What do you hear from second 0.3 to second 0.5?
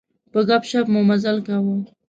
په